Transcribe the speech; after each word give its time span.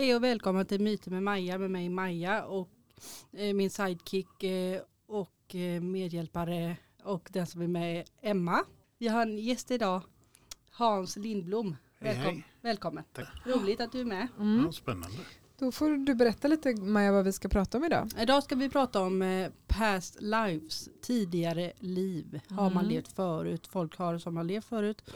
Hej 0.00 0.14
och 0.14 0.24
välkommen 0.24 0.66
till 0.66 0.80
Myter 0.80 1.10
med 1.10 1.22
Maja 1.22 1.58
med 1.58 1.70
mig 1.70 1.88
Maja 1.88 2.44
och 2.44 2.68
eh, 3.32 3.54
min 3.54 3.70
sidekick 3.70 4.42
eh, 4.42 4.80
och 5.06 5.54
eh, 5.54 5.80
medhjälpare 5.82 6.76
och 7.02 7.28
den 7.32 7.46
som 7.46 7.62
är 7.62 7.68
med 7.68 8.08
Emma. 8.20 8.64
Vi 8.98 9.08
har 9.08 9.22
en 9.22 9.38
gäst 9.38 9.70
idag, 9.70 10.02
Hans 10.70 11.16
Lindblom. 11.16 11.76
Hej, 11.98 12.14
Välkom 12.14 12.34
hej. 12.34 12.44
Välkommen. 12.60 13.04
Tack. 13.12 13.28
Roligt 13.46 13.80
att 13.80 13.92
du 13.92 14.00
är 14.00 14.04
med. 14.04 14.28
Mm. 14.38 14.62
Ja, 14.66 14.72
spännande. 14.72 15.16
Då 15.58 15.72
får 15.72 15.90
du 15.90 16.14
berätta 16.14 16.48
lite 16.48 16.74
Maja 16.74 17.12
vad 17.12 17.24
vi 17.24 17.32
ska 17.32 17.48
prata 17.48 17.78
om 17.78 17.84
idag. 17.84 18.08
Idag 18.18 18.42
ska 18.42 18.54
vi 18.54 18.68
prata 18.70 19.02
om 19.02 19.22
eh, 19.22 19.50
past 19.66 20.16
lives, 20.20 20.88
tidigare 21.02 21.72
liv. 21.78 22.40
Har 22.48 22.70
man 22.70 22.84
Mm. 22.84 22.88
levt 22.88 23.12
förut, 23.12 23.66
folk 23.66 23.96
har 23.96 24.18
som 24.18 24.36
har 24.36 24.44
levt 24.44 24.64
förut. 24.64 25.10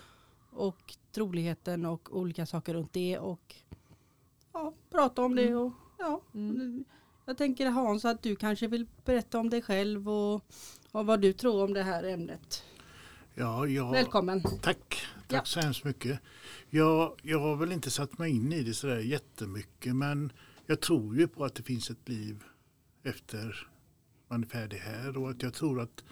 Och 0.50 0.94
troligheten 1.12 1.86
och 1.86 2.16
olika 2.16 2.46
saker 2.46 2.74
runt 2.74 2.92
det. 2.92 3.18
Och 3.18 3.54
ja, 4.54 4.74
prata 4.90 5.22
om 5.22 5.34
det. 5.34 5.54
Och, 5.54 5.72
ja. 5.98 6.22
Mm. 6.34 6.84
Jag 7.26 7.38
tänker 7.38 7.66
Hans 7.70 8.04
att 8.04 8.22
du 8.22 8.36
kanske 8.36 8.66
vill 8.66 8.86
berätta 9.04 9.38
om 9.38 9.50
dig 9.50 9.62
själv 9.62 10.08
och, 10.08 10.34
och 10.92 11.06
vad 11.06 11.20
du 11.20 11.32
tror 11.32 11.64
om 11.64 11.74
det 11.74 11.82
här 11.82 12.04
ämnet. 12.04 12.64
Ja, 13.34 13.66
jag, 13.66 13.92
Välkommen. 13.92 14.42
Tack, 14.42 14.62
tack 14.62 15.06
Ja. 15.28 15.44
så 15.44 15.60
hemskt 15.60 15.84
mycket. 15.84 16.20
Jag, 16.70 17.20
jag 17.22 17.40
har 17.40 17.56
väl 17.56 17.72
inte 17.72 17.90
satt 17.90 18.18
mig 18.18 18.30
in 18.30 18.52
i 18.52 18.62
det 18.62 18.74
sådär 18.74 18.98
jättemycket 18.98 19.96
men 19.96 20.32
jag 20.66 20.80
tror 20.80 21.16
ju 21.16 21.28
på 21.28 21.44
att 21.44 21.54
det 21.54 21.62
finns 21.62 21.90
ett 21.90 22.08
liv 22.08 22.44
efter 23.02 23.68
man 24.28 24.42
är 24.42 24.46
färdig 24.46 24.76
här 24.78 25.16
och 25.16 25.30
att 25.30 25.42
jag 25.42 25.54
tror 25.54 25.80
att 25.80 26.04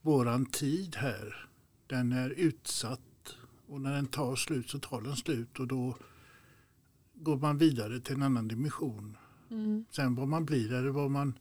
våran 0.00 0.46
tid 0.46 0.96
här 0.96 1.48
den 1.86 2.12
är 2.12 2.30
utsatt 2.30 3.00
och 3.68 3.80
när 3.80 3.92
den 3.94 4.06
tar 4.06 4.36
slut 4.36 4.70
så 4.70 4.78
tar 4.78 5.00
den 5.00 5.16
slut 5.16 5.58
och 5.60 5.66
då 5.66 5.96
går 7.20 7.36
man 7.36 7.58
vidare 7.58 8.00
till 8.00 8.14
en 8.14 8.22
annan 8.22 8.48
dimension. 8.48 9.16
Mm. 9.50 9.84
Sen 9.90 10.14
vad 10.14 10.28
man 10.28 10.44
blir 10.44 10.72
eller 10.72 10.90
vad 10.90 11.10
man 11.10 11.38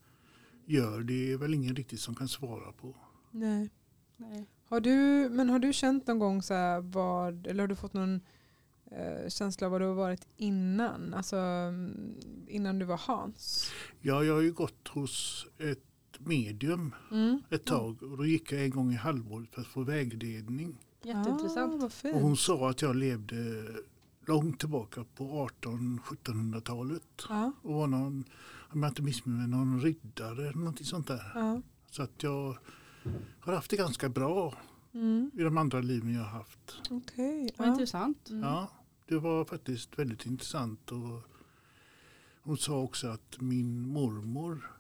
gör 0.66 1.02
det 1.02 1.32
är 1.32 1.38
väl 1.38 1.54
ingen 1.54 1.76
riktigt 1.76 2.00
som 2.00 2.16
kan 2.16 2.28
svara 2.28 2.72
på. 2.72 2.96
Nej. 3.32 3.70
Nej. 4.18 4.46
Har 4.66 4.80
du, 4.80 5.30
men 5.32 5.50
har 5.50 5.60
du 5.60 5.74
känt 5.74 6.08
någon 6.08 6.20
gång 6.20 6.42
så 6.42 6.54
här 6.54 6.82
vad, 6.82 7.48
eller 7.48 7.64
har 7.64 7.68
du 7.68 7.76
fått 7.76 7.94
någon 7.94 8.22
eh, 8.92 9.30
känsla 9.30 9.68
av 9.68 9.72
vad 9.72 9.82
du 9.82 9.86
har 9.86 9.94
varit 9.94 10.28
innan? 10.38 11.14
Alltså 11.14 11.36
mm, 11.36 12.16
innan 12.48 12.80
du 12.80 12.86
var 12.86 12.98
Hans? 12.98 13.72
Ja, 14.02 14.24
jag 14.24 14.34
har 14.34 14.42
ju 14.42 14.52
gått 14.54 14.88
hos 14.88 15.48
ett 15.58 15.84
medium 16.20 16.96
Mm. 17.12 17.42
ett 17.50 17.66
tag 17.66 18.04
och 18.04 18.18
då 18.18 18.26
gick 18.26 18.52
jag 18.52 18.64
en 18.64 18.70
gång 18.70 18.92
i 18.92 18.96
halvåret 18.96 19.50
för 19.52 19.62
att 19.62 19.68
få 19.68 19.82
vägledning. 19.82 20.78
Jätteintressant. 21.04 21.74
Ah, 21.74 21.78
vad 21.78 21.92
fint. 21.92 22.16
Och 22.16 22.22
hon 22.22 22.38
sa 22.38 22.70
att 22.70 22.82
jag 22.82 22.96
levde 22.96 23.64
långt 24.28 24.60
tillbaka 24.60 25.06
på 25.16 25.50
1800-1700-talet 25.62 27.04
Ja, 27.30 27.52
och 27.62 27.74
var 27.74 27.88
någon, 27.88 28.24
om 28.70 28.84
jag 28.84 28.92
inte 28.92 29.02
missminner 29.02 29.40
mig, 29.40 29.48
någon 29.48 29.82
riddare 29.82 30.42
eller 30.48 30.58
någonting 30.60 30.86
sånt 30.86 31.08
där. 31.08 31.32
ja. 31.36 31.62
Så 31.92 32.04
att 32.04 32.24
jag 32.24 32.58
har 33.40 33.54
haft 33.54 33.70
det 33.72 33.78
ganska 33.78 34.10
bra 34.10 34.54
Mm. 34.94 35.32
i 35.34 35.44
de 35.44 35.58
andra 35.58 35.80
liven 35.80 36.14
jag 36.14 36.22
har 36.22 36.30
haft. 36.30 36.82
Okej. 36.90 37.50
Vad 37.58 37.68
ja. 37.68 37.72
intressant. 37.72 38.30
Mm. 38.30 38.44
Ja, 38.44 38.72
det 39.08 39.18
var 39.20 39.46
faktiskt 39.46 40.00
väldigt 40.00 40.26
intressant. 40.26 40.92
Och 40.92 41.22
hon 42.42 42.58
sa 42.58 42.80
också 42.80 43.08
att 43.08 43.42
min 43.42 43.82
mormor 43.90 44.72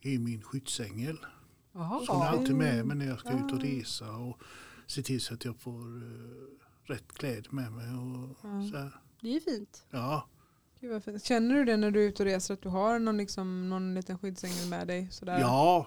är 0.00 0.18
min 0.18 0.42
skyddsängel. 0.42 1.18
Jaha. 1.72 2.00
Så 2.06 2.12
hon 2.12 2.22
är 2.22 2.26
alltid 2.26 2.54
med 2.56 2.86
mig 2.86 2.96
när 2.96 3.06
jag 3.06 3.18
ska 3.18 3.32
ut 3.32 3.52
och 3.52 3.60
resa 3.60 4.12
och 4.16 4.40
se 4.86 5.02
till 5.02 5.20
så 5.20 5.34
att 5.34 5.44
jag 5.44 5.56
får 5.56 5.96
eh, 5.96 6.65
rätt 6.86 7.12
kläder 7.12 7.50
med 7.50 7.72
mig. 7.72 7.86
Och 7.94 8.36
Ja. 8.42 8.68
så 8.70 8.76
här. 8.78 9.00
Det 9.20 9.36
är 9.36 9.40
fint. 9.40 9.86
Ja, 9.90 10.28
Gud, 10.80 11.04
fint. 11.04 11.24
Känner 11.24 11.54
du 11.54 11.64
det 11.64 11.76
när 11.76 11.90
du 11.90 12.04
är 12.04 12.08
ute 12.08 12.22
och 12.22 12.26
reser 12.26 12.54
att 12.54 12.62
du 12.62 12.68
har 12.68 12.98
någon, 12.98 13.16
liksom, 13.16 13.68
någon 13.68 13.94
liten 13.94 14.18
skyddsängel 14.18 14.68
med 14.70 14.86
dig? 14.86 15.08
Sådär? 15.10 15.38
ja, 15.40 15.86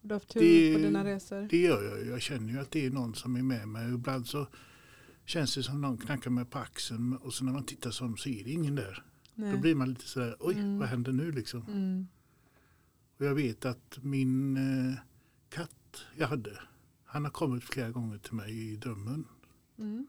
Du 0.00 0.08
har 0.08 0.20
haft 0.20 0.28
tur 0.28 0.40
Det- 0.40 0.74
på 0.74 0.78
dina 0.80 1.04
resor? 1.04 1.48
det 1.50 1.56
gör 1.58 1.82
jag. 1.98 2.06
Jag 2.06 2.20
känner 2.22 2.52
ju 2.52 2.58
att 2.58 2.70
det 2.70 2.86
är 2.86 2.90
någon 2.90 3.14
som 3.14 3.36
är 3.36 3.42
med 3.42 3.68
mig. 3.68 3.94
Ibland 3.94 4.26
så 4.26 4.46
känns 5.24 5.54
det 5.54 5.62
som 5.62 5.80
någon 5.80 5.98
knackar 5.98 6.30
mig 6.30 6.44
på 6.44 6.58
axeln 6.58 7.16
och 7.16 7.34
så 7.34 7.44
när 7.44 7.52
man 7.52 7.64
tittar 7.64 7.90
så 7.90 8.04
är 8.04 8.44
det 8.44 8.50
ingen 8.50 8.74
där. 8.74 9.04
Nej. 9.34 9.52
Då 9.52 9.58
blir 9.58 9.74
man 9.74 9.88
lite 9.88 10.08
sådär, 10.08 10.36
oj 10.40 10.54
Mm. 10.54 10.78
vad 10.78 10.88
händer 10.88 11.12
nu 11.12 11.32
liksom? 11.32 11.62
mm. 11.68 12.06
Och 13.18 13.26
jag 13.26 13.34
vet 13.34 13.64
att 13.64 13.98
min 14.02 14.56
eh, 14.56 14.94
katt 15.48 16.04
jag 16.16 16.28
hade, 16.28 16.58
han 17.04 17.24
har 17.24 17.30
kommit 17.30 17.64
flera 17.64 17.90
gånger 17.90 18.18
till 18.18 18.32
mig 18.34 18.72
i 18.72 18.76
drömmen. 18.76 19.24
Mm. 19.78 20.06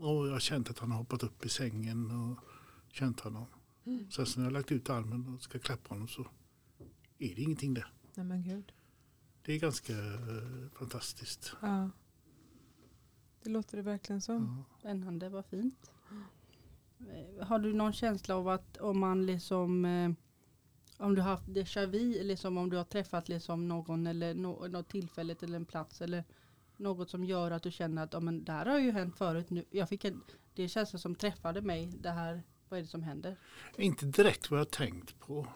Och 0.00 0.26
jag 0.26 0.32
har 0.32 0.40
känt 0.40 0.70
att 0.70 0.78
han 0.78 0.90
har 0.90 0.98
hoppat 0.98 1.22
upp 1.22 1.44
i 1.44 1.48
sängen 1.48 2.10
och 2.10 2.38
känt 2.92 3.20
honom. 3.20 3.46
Mm. 3.84 4.10
Sen 4.10 4.26
så 4.26 4.40
när 4.40 4.46
jag 4.46 4.52
har 4.52 4.58
lagt 4.58 4.72
ut 4.72 4.90
armen 4.90 5.34
och 5.34 5.42
ska 5.42 5.58
klappa 5.58 5.94
honom 5.94 6.08
så 6.08 6.26
är 7.18 7.34
det 7.34 7.42
ingenting 7.42 7.74
där. 7.74 7.92
Nej 8.14 8.26
men 8.26 8.42
gud. 8.42 8.72
Det 9.42 9.52
är 9.52 9.58
ganska 9.58 9.92
eh, 9.92 10.68
fantastiskt. 10.78 11.52
Ja. 11.62 11.90
Det 13.42 13.50
låter 13.50 13.76
det 13.76 13.82
verkligen 13.82 14.20
som. 14.20 14.64
Ja. 14.68 14.78
Spännande, 14.78 15.28
vad 15.28 15.46
fint. 15.46 15.90
Eh, 17.00 17.46
Har 17.46 17.58
du 17.58 17.72
någon 17.72 17.92
känsla 17.92 18.36
av 18.36 18.48
att 18.48 18.76
om 18.76 18.98
man 18.98 19.26
liksom 19.26 19.84
eh, 19.84 20.12
om 20.96 21.14
du 21.14 21.22
har 21.22 21.30
haft 21.30 21.46
déjà 21.46 21.86
vu, 21.86 22.22
liksom 22.24 22.58
om 22.58 22.70
du 22.70 22.76
har 22.76 22.84
träffat 22.84 23.28
liksom 23.28 23.68
någon 23.68 24.06
eller 24.06 24.34
no, 24.34 24.68
något 24.68 24.88
tillfälle 24.88 25.36
eller 25.42 25.56
en 25.56 25.64
plats 25.64 26.00
eller 26.00 26.24
något 26.80 27.10
som 27.10 27.24
gör 27.24 27.50
att 27.50 27.62
du 27.62 27.70
känner 27.70 28.02
att 28.04 28.12
ja, 28.12 28.20
men 28.20 28.44
det 28.44 28.52
här 28.52 28.66
har 28.66 28.78
ju 28.78 28.90
hänt 28.90 29.16
förut. 29.16 29.50
Nu, 29.50 29.64
jag 29.70 29.88
fick 29.88 30.04
en, 30.04 30.22
det 30.54 30.68
känns 30.68 31.02
som 31.02 31.14
träffade 31.14 31.62
mig. 31.62 31.86
Det 32.00 32.10
här, 32.10 32.42
vad 32.68 32.78
är 32.78 32.82
det 32.82 32.88
som 32.88 33.02
händer? 33.02 33.36
Inte 33.76 34.06
direkt 34.06 34.50
vad 34.50 34.60
jag 34.60 34.70
tänkt 34.70 35.18
på. 35.20 35.46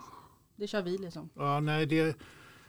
Déjà 0.56 0.82
vu 0.82 0.98
liksom. 0.98 1.30
Ja, 1.34 1.60
nej, 1.60 1.86
det 1.86 2.00
är 2.00 2.14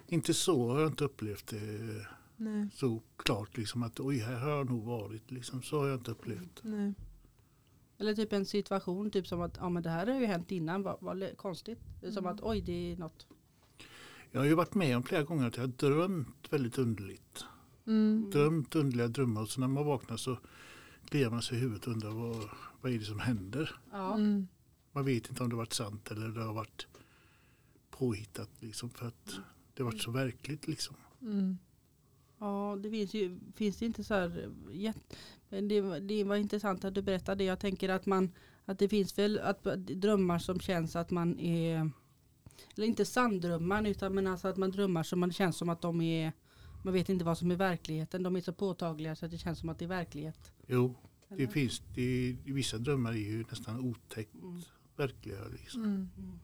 inte 0.08 0.34
så 0.34 0.70
har 0.72 0.80
jag 0.80 0.90
inte 0.92 1.04
upplevt 1.04 1.48
det 1.48 2.06
Nej. 2.38 2.70
så 2.74 3.02
klart. 3.16 3.58
Liksom 3.58 3.84
att 3.84 4.00
oj, 4.00 4.18
här 4.18 4.36
har 4.40 4.50
jag 4.50 4.70
nog 4.70 4.84
varit. 4.84 5.32
Liksom, 5.32 5.62
så 5.64 5.80
har 5.80 5.88
jag 5.88 6.00
inte 6.00 6.12
upplevt. 6.12 6.60
Nej. 6.64 6.94
Eller 7.98 8.14
typ 8.16 8.34
en 8.34 8.46
situation, 8.46 9.12
typ 9.12 9.28
som 9.28 9.42
att 9.42 9.58
ja, 9.58 9.70
men 9.70 9.84
det 9.84 9.90
här 9.90 10.08
har 10.08 10.20
ju 10.20 10.26
hänt 10.26 10.52
innan, 10.52 10.84
vad, 10.84 10.98
vad 11.02 11.38
konstigt. 11.38 11.80
Det 12.02 12.08
är 12.08 12.12
som 12.12 12.26
Mm. 12.26 12.36
att 12.36 12.42
oj, 12.44 12.62
det 12.62 12.92
är 12.92 12.98
något. 12.98 13.28
Jag 14.32 14.40
har 14.40 14.46
ju 14.46 14.54
varit 14.54 14.74
med 14.76 14.98
om 14.98 15.04
flera 15.04 15.24
gånger 15.24 15.48
att 15.48 15.58
jag 15.58 15.64
har 15.64 15.68
drömt 15.68 16.54
väldigt 16.54 16.78
underligt. 16.78 17.46
Mm. 17.88 18.30
Drömt 18.32 18.76
underliga 18.76 19.08
drömmar 19.08 19.42
och 19.42 19.50
så 19.50 19.60
när 19.60 19.68
man 19.68 19.86
vaknar 19.86 20.18
så 20.18 20.38
kliar 21.10 21.30
man 21.30 21.42
sig 21.42 21.58
i 21.58 21.62
huvudet 21.62 21.88
och 21.88 21.94
undrar 21.94 22.10
vad, 22.12 22.50
vad 22.82 22.92
är 22.92 23.00
det 23.00 23.06
som 23.06 23.20
händer. 23.20 23.76
Ja. 23.92 24.14
Mm. 24.16 24.48
Man 24.92 25.06
vet 25.06 25.30
inte 25.30 25.44
om 25.44 25.50
det 25.50 25.56
har 25.56 25.62
varit 25.62 25.74
sant 25.74 26.12
eller 26.12 26.28
det 26.30 26.44
har 26.44 26.54
varit 26.54 26.88
påhittat 27.92 28.50
liksom 28.60 28.90
för 28.90 29.08
att 29.08 29.36
det 29.74 29.84
har 29.84 29.92
varit 29.92 30.02
så 30.02 30.12
verkligt 30.12 30.68
liksom. 30.68 30.96
Mm. 31.22 31.58
Ja, 32.40 32.78
det 32.84 32.90
finns 32.90 33.14
ju 33.14 33.40
finns 33.56 33.78
det 33.78 33.86
inte 33.86 34.04
så 34.04 34.14
här 34.14 34.50
jätt, 34.72 35.18
men 35.50 35.68
det, 35.68 35.82
var- 35.82 36.00
det 36.00 36.24
var 36.24 36.36
intressant 36.36 36.86
att 36.86 36.94
du 36.96 37.02
berättade. 37.02 37.44
Jag 37.44 37.60
tänker 37.60 37.90
att 37.90 38.06
man 38.06 38.32
att 38.66 38.80
det 38.80 38.90
finns 38.90 39.18
väl 39.18 39.40
att, 39.40 39.64
drömmar 39.78 40.40
som 40.40 40.60
känns 40.60 40.96
att 40.96 41.12
man 41.12 41.40
är 41.40 41.92
eller 42.76 42.88
inte 42.88 43.06
sanndrömmar 43.06 43.88
utan 43.88 44.16
men 44.16 44.28
alltså 44.28 44.48
att 44.48 44.58
man 44.58 44.72
drömmar 44.72 45.04
som 45.04 45.20
man 45.20 45.32
känns 45.34 45.58
som 45.58 45.70
att 45.70 45.82
de 45.82 46.02
är 46.02 46.34
man 46.86 46.94
vet 46.94 47.10
inte 47.10 47.26
vad 47.26 47.38
som 47.38 47.52
är 47.52 47.56
verkligheten. 47.56 48.24
De 48.24 48.36
är 48.36 48.42
så 48.42 48.54
påtagliga 48.54 49.16
så 49.16 49.26
att 49.26 49.32
det 49.32 49.38
känns 49.38 49.60
som 49.60 49.70
att 49.70 49.80
det 49.80 49.86
är 49.86 49.90
verklighet. 49.90 50.52
Jo, 50.68 50.96
det 51.30 51.36
Eller? 51.36 51.48
finns, 51.48 51.82
det, 51.96 52.38
vissa 52.46 52.78
drömmar 52.78 53.12
är 53.12 53.16
ju 53.18 53.46
nästan 53.50 53.80
otäckt 53.80 54.34
Mm. 54.34 54.62
verkliga. 54.96 55.38
Liksom. 55.52 55.84
Mm. 55.84 56.10
Mm. 56.18 56.40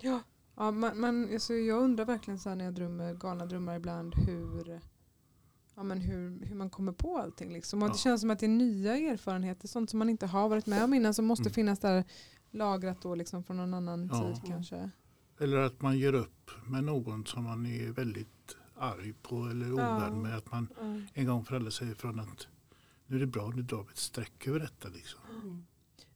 Ja, 0.00 0.20
ja 0.56 0.70
man, 0.70 1.00
man, 1.00 1.32
alltså 1.32 1.54
jag 1.54 1.82
undrar 1.82 2.04
verkligen 2.04 2.38
så 2.38 2.48
här 2.48 2.56
när 2.56 2.64
jag 2.64 2.74
drömmer 2.74 3.14
galna 3.14 3.46
drömmar 3.46 3.76
ibland 3.76 4.14
hur, 4.14 4.80
ja, 5.74 5.82
men 5.82 6.00
hur, 6.00 6.44
hur 6.46 6.56
man 6.56 6.70
kommer 6.70 6.92
på 6.92 7.18
allting. 7.18 7.52
Liksom. 7.52 7.82
Och 7.82 7.88
Ja. 7.88 7.92
Det 7.92 7.98
känns 7.98 8.20
som 8.20 8.30
att 8.30 8.38
det 8.38 8.46
är 8.46 8.50
nya 8.50 8.96
erfarenheter, 8.96 9.68
sånt 9.68 9.90
som 9.90 9.98
man 9.98 10.08
inte 10.10 10.26
har 10.26 10.48
varit 10.48 10.66
med 10.66 10.84
om 10.84 10.94
innan 10.94 11.14
som 11.14 11.24
måste 11.24 11.42
Mm. 11.42 11.52
finnas 11.52 11.78
där 11.78 12.04
lagrat 12.50 13.02
då 13.02 13.14
liksom 13.14 13.44
från 13.44 13.56
någon 13.56 13.74
annan 13.74 14.08
Ja. 14.12 14.26
tid 14.34 14.42
kanske. 14.46 14.90
Eller 15.40 15.56
att 15.56 15.82
man 15.82 15.98
gör 15.98 16.12
upp 16.12 16.50
med 16.66 16.84
någon 16.84 17.26
som 17.26 17.44
man 17.44 17.66
är 17.66 17.88
väldigt 17.90 18.28
arg 18.78 19.12
på 19.22 19.36
eller 19.46 19.72
ovän 19.72 20.22
med. 20.22 20.36
Att 20.36 20.52
man 20.52 20.68
Ja. 20.80 21.00
en 21.14 21.26
gång 21.26 21.44
för 21.44 21.56
alla 21.56 21.70
säger 21.70 21.92
ifrån 21.92 22.20
att 22.20 22.46
nu 23.06 23.16
är 23.16 23.20
det 23.20 23.26
bra, 23.26 23.48
nu 23.56 23.62
drar 23.62 23.82
vi 23.82 23.88
ett 23.90 23.96
streck 23.98 24.46
över 24.46 24.60
detta. 24.60 24.88
Liksom. 24.88 25.20
Mm. 25.42 25.66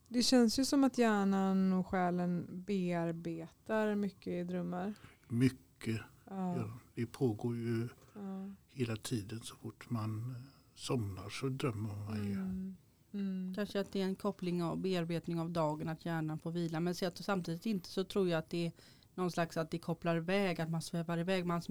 Det 0.09 0.23
känns 0.23 0.59
ju 0.59 0.65
som 0.65 0.85
att 0.85 0.99
hjärnan 0.99 1.73
och 1.73 1.87
själen 1.87 2.47
bearbetar 2.51 3.95
mycket 3.95 4.27
i 4.33 4.45
drömmar. 4.45 4.95
Mycket, 5.29 6.01
Ja, 6.31 6.57
ja, 6.57 6.71
det 6.95 7.07
pågår 7.07 7.57
ju 7.57 7.89
ja. 8.15 8.51
hela 8.73 8.97
tiden. 8.97 9.41
Så 9.43 9.57
fort 9.57 9.91
man 9.91 10.31
eh, 10.37 10.43
somnar 10.75 11.29
så 11.29 11.49
drömmer 11.49 11.95
man 12.07 12.27
ju. 12.27 12.33
Mm. 12.33 12.77
Mm. 13.13 13.55
Kanske 13.55 13.81
att 13.81 13.93
det 13.93 14.01
är 14.01 14.05
en 14.05 14.15
koppling 14.17 14.65
och 14.65 14.79
bearbetning 14.79 15.41
av 15.41 15.51
dagen 15.51 15.89
att 15.89 16.05
hjärnan 16.05 16.39
får 16.39 16.51
vila. 16.51 16.81
Men 16.81 16.95
så 16.95 17.07
att 17.07 17.19
samtidigt 17.25 17.67
inte 17.67 17.89
så 17.89 18.05
tror 18.05 18.29
jag 18.29 18.39
att 18.39 18.51
det 18.51 18.67
är 18.67 18.73
någon 19.15 19.31
slags 19.31 19.57
att 19.57 19.71
det 19.71 19.79
kopplar 19.79 20.17
iväg, 20.17 20.61
att 20.61 20.71
man 20.71 20.83
svävar 20.83 21.19
iväg. 21.19 21.47
Man 21.47 21.63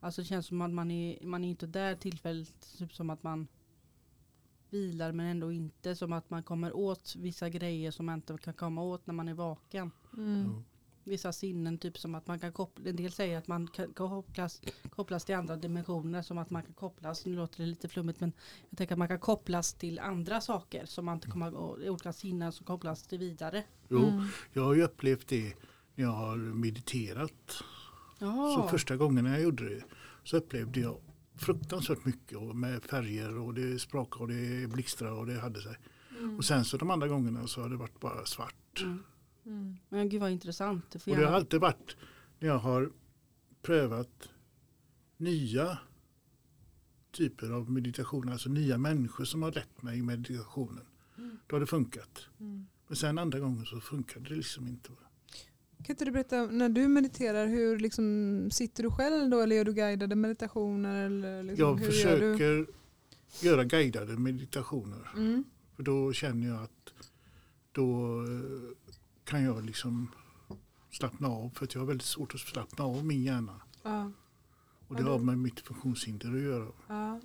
alltså 0.00 0.20
det 0.20 0.26
känns 0.26 0.46
som 0.46 0.60
att 0.60 0.70
man 0.72 0.90
är, 0.90 1.26
man 1.26 1.44
är 1.44 1.48
inte 1.48 1.66
där 1.66 1.94
tillfälligt, 1.94 2.78
typ 2.78 2.94
som 2.94 3.10
att 3.10 3.22
man 3.22 3.48
vilar 4.70 5.12
men 5.12 5.26
ändå 5.26 5.52
inte. 5.52 5.96
Som 5.96 6.12
att 6.12 6.30
man 6.30 6.42
kommer 6.42 6.76
åt 6.76 7.16
vissa 7.16 7.48
grejer 7.48 7.90
som 7.90 8.06
man 8.06 8.14
inte 8.14 8.38
kan 8.38 8.54
komma 8.54 8.82
åt 8.82 9.06
när 9.06 9.14
man 9.14 9.28
är 9.28 9.34
vaken. 9.34 9.90
Mm. 10.16 10.64
Vissa 11.04 11.32
sinnen, 11.32 11.78
typ 11.78 11.98
som 11.98 12.14
att 12.14 12.26
man 12.26 12.38
kan 12.38 12.52
koppla, 12.52 12.90
en 12.90 12.96
del 12.96 13.12
säger 13.12 13.38
att 13.38 13.48
man 13.48 13.66
kan 13.68 13.92
kopplas, 13.92 14.62
kopplas 14.90 15.24
till 15.24 15.34
andra 15.34 15.56
dimensioner. 15.56 16.22
Som 16.22 16.38
att 16.38 16.50
man 16.50 16.62
kan 16.62 16.74
kopplas, 16.74 17.26
nu 17.26 17.36
låter 17.36 17.58
det 17.62 17.66
lite 17.66 17.88
flummigt 17.88 18.20
men 18.20 18.32
jag 18.70 18.78
tänker 18.78 18.94
att 18.94 18.98
man 18.98 19.08
kan 19.08 19.20
kopplas 19.20 19.74
till 19.74 19.98
andra 19.98 20.40
saker. 20.40 20.86
Som 20.86 21.04
man 21.04 21.14
inte 21.14 21.28
kommer 21.30 21.48
ihåg, 21.48 21.78
olika 21.80 22.12
sinnen 22.12 22.52
som 22.52 22.66
kopplas 22.66 23.02
till 23.02 23.18
vidare. 23.18 23.64
Jo, 23.88 23.98
Mm. 24.08 24.24
jag 24.52 24.62
har 24.64 24.74
ju 24.74 24.82
upplevt 24.82 25.28
det 25.28 25.54
när 25.94 26.04
jag 26.04 26.12
har 26.12 26.36
mediterat. 26.36 27.62
Så 28.18 28.24
Ja, 28.24 28.68
första 28.70 28.96
gången 28.96 29.24
jag 29.24 29.42
gjorde 29.42 29.68
det 29.68 29.84
så 30.24 30.36
upplevde 30.36 30.80
jag 30.80 31.00
fruktansvärt 31.34 32.04
mycket 32.04 32.38
och 32.38 32.56
med 32.56 32.82
färger 32.82 33.38
och 33.38 33.54
det 33.54 33.78
sprakade 33.78 34.22
och 34.22 34.28
det 34.28 34.70
blixtrade 34.70 35.14
och 35.14 35.26
det 35.26 35.40
hade 35.40 35.62
sig. 35.62 35.76
Mm. 36.18 36.36
Och 36.36 36.44
sen 36.44 36.64
så 36.64 36.76
de 36.76 36.90
andra 36.90 37.08
gångerna 37.08 37.46
så 37.46 37.62
har 37.62 37.68
det 37.68 37.76
varit 37.76 38.00
bara 38.00 38.24
svart. 38.24 38.82
mm. 38.82 39.02
Mm. 39.46 39.76
Men 39.88 40.08
gud 40.08 40.20
vad 40.20 40.30
intressant. 40.30 40.90
Det 40.90 40.98
får 40.98 41.10
Och 41.10 41.16
det 41.16 41.26
har 41.26 41.32
alltid 41.32 41.60
varit 41.60 41.96
när 42.38 42.48
jag 42.48 42.58
har 42.58 42.92
prövat 43.62 44.28
nya 45.16 45.78
typer 47.10 47.50
av 47.50 47.70
meditation, 47.70 48.28
alltså 48.28 48.48
nya 48.48 48.78
människor 48.78 49.24
som 49.24 49.42
har 49.42 49.52
lett 49.52 49.82
mig 49.82 49.98
i 49.98 50.02
meditationen. 50.02 50.84
Mm. 51.18 51.38
Då 51.46 51.56
har 51.56 51.60
det 51.60 51.66
funkat. 51.66 52.28
Mm. 52.40 52.66
Men 52.86 52.96
sen 52.96 53.18
andra 53.18 53.38
gången 53.38 53.66
så 53.66 53.80
funkade 53.80 54.28
det 54.28 54.34
liksom 54.34 54.68
inte. 54.68 54.90
Kan 55.82 55.92
inte 55.94 56.04
du 56.04 56.10
berätta, 56.10 56.46
när 56.46 56.68
du 56.68 56.88
mediterar, 56.88 57.46
hur 57.46 57.78
liksom, 57.78 58.48
sitter 58.52 58.82
du 58.82 58.90
själv 58.90 59.30
då 59.30 59.40
eller 59.40 59.56
gör 59.56 59.64
du 59.64 59.72
guidade 59.72 60.16
meditationer? 60.16 61.06
Eller 61.06 61.42
liksom, 61.42 61.66
Jag 61.66 61.74
hur 61.74 61.92
Gör 61.92 62.20
du? 62.20 62.36
försöker 62.38 62.66
göra 63.46 63.64
guidade 63.64 64.16
meditationer. 64.18 65.10
Mm. 65.16 65.44
För 65.76 65.82
då 65.82 66.12
känner 66.12 66.48
jag 66.48 66.62
att 66.62 66.92
då 67.72 68.20
eh, 68.24 68.74
kan 69.24 69.42
jag 69.42 69.64
liksom 69.64 70.10
slappna 70.90 71.28
av. 71.28 71.50
För 71.54 71.68
jag 71.72 71.80
har 71.80 71.86
väldigt 71.86 72.06
svårt 72.06 72.34
att 72.34 72.40
slappna 72.40 72.84
av 72.84 73.04
min 73.06 73.22
hjärna. 73.22 73.60
Ja, 73.82 74.12
Och 74.88 74.96
det 74.96 75.02
Ja, 75.02 75.08
har 75.08 75.18
med 75.18 75.38
mitt 75.38 75.60
funktionshinder 75.60 76.34
att 76.36 76.42
göra. 76.42 76.68
ja. 76.88 77.20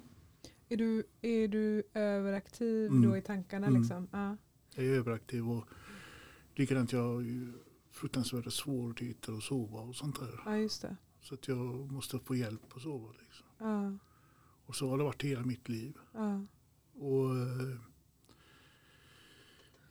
Är, 0.70 0.78
du, 0.78 1.04
är 1.22 1.48
du 1.48 1.84
överaktiv 1.94 2.88
Mm. 2.92 3.02
då 3.10 3.18
i 3.18 3.22
tankarna? 3.22 3.68
Mm. 3.68 3.82
Liksom? 3.82 4.08
Ja. 4.12 4.38
Jag 4.76 4.86
är 4.86 4.90
överaktiv 4.90 5.50
och 5.50 5.66
likadant 6.56 6.92
jag 6.92 7.24
fruktansvärda 7.94 8.50
svårigheter 8.51 9.34
att 9.34 9.44
sova 9.44 9.80
och 9.80 9.95
sånt 9.95 10.19
där. 10.19 10.42
ja, 10.45 10.57
just 10.57 10.81
det. 10.81 10.95
Så 11.22 11.34
att 11.34 11.48
jag 11.48 11.92
måste 11.92 12.19
få 12.19 12.36
hjälp 12.36 12.74
att 12.75 12.81
sova. 12.81 13.12
Liksom. 13.22 13.45
Ja, 13.57 13.98
Och 14.66 14.75
så 14.75 14.90
har 14.90 14.98
det 14.98 15.04
varit 15.04 15.22
hela 15.24 15.42
mitt 15.45 15.69
liv. 15.69 15.98
ja, 16.13 16.45
Och 16.94 17.36
eh, 17.38 17.78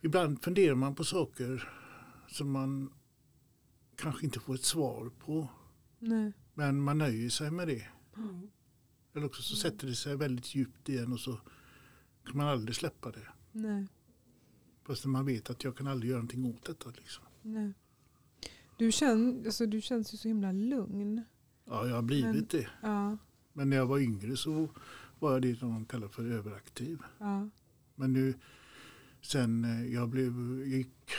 ibland 0.01 0.43
funderar 0.43 0.75
man 0.75 0.95
på 0.95 1.03
saker 1.03 1.69
som 2.27 2.51
man 2.51 2.93
kanske 3.95 4.25
inte 4.25 4.39
får 4.39 4.55
ett 4.55 4.63
svar 4.63 5.11
på. 5.19 5.47
nej. 5.99 6.33
Men 6.53 6.81
man 6.81 6.97
nöjer 6.97 7.29
sig 7.29 7.51
med 7.51 7.67
det. 7.67 7.87
Mm. 8.17 8.49
Eller 9.13 9.25
också 9.25 9.41
så 9.41 9.55
sätter 9.55 9.87
det 9.87 9.95
sig 9.95 10.15
väldigt 10.17 10.55
djupt 10.55 10.89
i 10.89 10.97
en 10.97 11.13
och 11.13 11.19
så 11.19 11.39
kan 12.25 12.37
man 12.37 12.47
aldrig 12.47 12.75
släppa 12.75 13.11
det. 13.11 13.27
nej. 13.51 13.87
Fast 14.85 15.05
man 15.05 15.25
vet 15.25 15.49
att 15.49 15.63
jag 15.63 15.77
kan 15.77 15.87
aldrig 15.87 16.09
göra 16.09 16.19
någonting 16.21 16.45
åt 16.45 16.65
detta. 16.65 16.89
Liksom. 16.89 17.23
nej. 17.41 17.73
Du, 18.77 18.91
känn, 18.91 19.43
alltså, 19.45 19.65
du 19.65 19.81
känns 19.81 20.13
ju 20.13 20.17
så 20.17 20.27
himla 20.27 20.51
lugn. 20.51 21.21
Ja, 21.65 21.87
jag 21.87 21.95
har 21.95 22.01
blivit 22.01 22.35
Men- 22.35 22.47
det. 22.49 22.67
Ja, 22.81 23.17
Men 23.53 23.69
när 23.69 23.77
jag 23.77 23.85
var 23.85 23.99
yngre 23.99 24.37
så 24.37 24.69
var 25.19 25.31
jag 25.33 25.41
det 25.41 25.55
som 25.55 25.69
de 25.73 25.85
kallar 25.85 26.07
för 26.07 26.31
överaktiv. 26.31 26.99
ja, 27.17 27.49
Men 27.95 28.13
nu 28.13 28.33
sen 29.21 29.63
eh, 29.65 29.93
jag 29.93 30.09
blev, 30.09 30.33
gick 30.67 31.11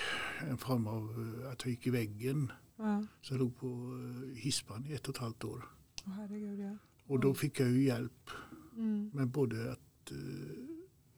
en 0.50 0.58
form 0.58 0.86
av 0.86 1.34
eh, 1.44 1.50
att 1.52 1.64
jag 1.64 1.70
gick 1.70 1.86
i 1.86 1.90
väggen. 1.90 2.52
ja. 2.76 3.06
Så 3.22 3.34
jag 3.34 3.38
låg 3.40 3.56
på 3.56 3.66
eh, 3.66 4.36
hispan 4.36 4.86
i 4.86 4.92
ett 4.92 5.08
och 5.08 5.14
ett 5.14 5.20
halvt 5.20 5.44
år. 5.44 5.64
Åh, 6.06 6.12
herregud 6.12 6.60
ja. 6.60 6.76
Och 7.06 7.20
då 7.20 7.34
fick 7.34 7.60
jag 7.60 7.70
ju 7.70 7.82
hjälp 7.84 8.30
Mm. 8.76 9.10
med 9.14 9.28
både 9.28 9.72
att 9.72 10.10
eh, 10.10 10.16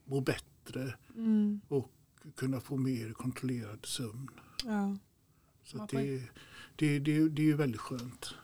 må 0.04 0.20
bättre 0.20 0.94
Mm. 1.16 1.60
och 1.68 1.92
kunna 2.36 2.60
få 2.60 2.76
mer 2.76 3.12
kontrollerad 3.12 3.86
sömn. 3.86 4.28
Ja, 4.64 4.96
Så 5.66 5.78
Ja, 5.78 5.86
det, 5.90 6.22
det, 6.76 6.98
det, 6.98 7.28
det 7.28 7.42
är 7.42 7.46
ju 7.46 7.56
väldigt 7.56 7.80
skönt. 7.80 8.34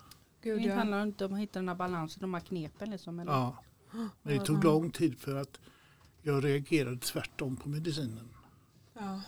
gud 0.43 0.63
Det 0.63 0.75
handlar 0.75 1.03
inte 1.03 1.25
om 1.25 1.33
att 1.33 1.41
hitta 1.41 1.59
den 1.59 1.69
här 1.69 1.75
balansen, 1.77 2.21
de 2.21 2.35
här 2.35 2.41
knepen 2.41 2.91
liksom. 2.91 3.19
Eller? 3.21 3.33
Ja. 3.33 3.57
Men 4.23 4.39
det 4.39 4.45
tog 4.45 4.65
lång 4.65 4.91
tid 4.91 5.19
för 5.19 5.37
att 5.37 5.61
jag 6.23 6.45
reagerade 6.45 6.97
tvärtom 6.99 7.57
på 7.57 7.69
medicinen. 7.69 8.29
Ja, 8.95 9.21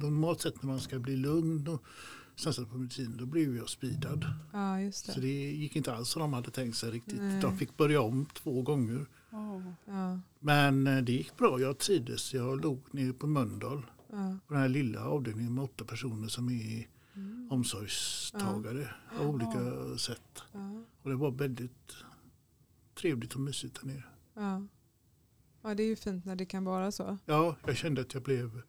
Normalt 0.00 0.40
sett 0.40 0.62
när 0.62 0.66
man 0.70 0.80
ska 0.80 0.98
bli 0.98 1.16
lugn 1.16 1.68
och 1.68 1.82
satsar 2.36 2.64
på 2.64 2.78
medicin 2.78 3.16
då 3.16 3.26
blev 3.26 3.56
jag 3.56 3.68
speedad. 3.68 4.24
ja 4.52 4.80
just 4.80 5.06
Så 5.06 5.12
det. 5.14 5.26
det 5.26 5.50
gick 5.50 5.76
inte 5.76 5.94
alls 5.94 6.08
som 6.08 6.20
de 6.20 6.32
hade 6.32 6.50
tänkt 6.50 6.76
sig 6.76 6.90
riktigt. 6.90 7.20
Nej. 7.20 7.40
De 7.40 7.58
fick 7.58 7.76
börja 7.76 8.00
om 8.00 8.26
två 8.34 8.62
gånger. 8.62 9.06
Ja. 9.30 9.62
Ja, 9.84 10.20
Men 10.38 10.86
eh, 10.86 11.02
det 11.02 11.12
gick 11.12 11.36
bra, 11.36 11.60
jag 11.60 11.78
trivdes. 11.78 12.34
Jag 12.34 12.60
låg 12.64 12.80
nere 12.90 13.12
på 13.12 13.26
Mölndal. 13.26 13.86
ja. 14.10 14.36
På 14.46 14.54
den 14.54 14.62
här 14.62 14.68
lilla 14.68 15.04
avdelningen 15.04 15.54
med 15.54 15.64
åtta 15.64 15.84
personer 15.84 16.28
som 16.28 16.48
är. 16.50 16.88
Omsorgstagare 17.50 18.94
av 19.20 19.28
olika 19.28 19.58
sätt. 19.98 20.42
Och 21.02 21.10
det 21.10 21.16
var 21.16 21.30
väldigt 21.30 21.94
trevligt 22.94 23.34
och 23.34 23.40
mysigt 23.40 23.80
där 23.80 23.86
nere. 23.86 24.04
ja. 24.34 24.66
ja, 25.62 25.74
det 25.74 25.82
är 25.82 25.86
ju 25.86 25.96
fint 25.96 26.24
när 26.24 26.36
det 26.36 26.46
kan 26.46 26.64
vara 26.64 26.92
så. 26.92 27.18
Ja, 27.24 27.56
jag 27.66 27.76
kände 27.76 28.00
att 28.00 28.14
jag 28.14 28.22
blev 28.22 28.62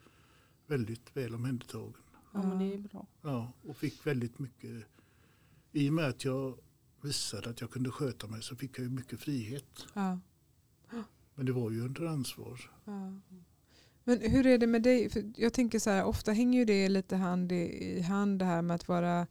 väldigt 0.68 1.18
väl 1.18 1.36
omhändertagen. 1.36 1.94
ja, 2.34 2.44
men 2.44 2.60
det 2.60 2.74
är 2.74 2.78
bra. 2.78 3.08
Ja, 3.22 3.52
och 3.68 3.78
fick 3.78 4.08
väldigt 4.08 4.40
mycket. 4.40 4.86
I 5.72 5.90
och 5.90 5.94
med 5.94 6.06
att 6.06 6.26
jag 6.26 6.58
visade 7.02 7.50
att 7.50 7.62
jag 7.62 7.72
kunde 7.72 7.92
sköta 7.92 8.28
mig 8.28 8.42
så 8.44 8.56
fick 8.56 8.78
jag 8.78 8.84
ju 8.84 8.90
mycket 8.90 9.20
frihet. 9.20 9.86
Ja, 9.94 10.20
Men 11.36 11.46
det 11.46 11.52
var 11.52 11.72
ju 11.72 11.82
under 11.86 12.06
ansvar. 12.06 12.72
ja. 12.86 13.14
Men 14.04 14.22
hur 14.22 14.46
är 14.46 14.58
det 14.58 14.68
med 14.68 14.82
dig? 14.82 15.10
För 15.10 15.32
jag 15.36 15.54
tänker 15.54 15.80
så 15.80 15.90
här, 15.90 16.04
ofta 16.04 16.32
hänger 16.32 16.60
ju 16.60 16.66
det 16.66 16.90
lite 16.90 17.16
hand 17.16 17.52
i, 17.52 18.02
hand 18.02 18.40
det 18.40 18.46
här 18.46 18.62
med 18.62 18.76
att 18.76 18.88
vara 18.88 19.28